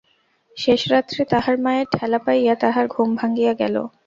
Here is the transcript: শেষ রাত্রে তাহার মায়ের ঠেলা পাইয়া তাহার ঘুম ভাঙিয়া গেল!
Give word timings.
শেষ 0.57 0.81
রাত্রে 0.93 1.21
তাহার 1.31 1.55
মায়ের 1.57 1.87
ঠেলা 1.91 2.19
পাইয়া 2.25 2.53
তাহার 2.63 2.85
ঘুম 2.87 3.09
ভাঙিয়া 3.19 3.53
গেল! 3.61 3.75